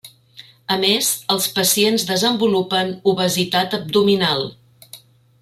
A 0.75 0.77
més, 0.83 1.09
els 1.35 1.45
pacients 1.59 2.05
desenvolupen 2.13 2.91
obesitat 3.13 3.79
abdominal. 3.81 4.43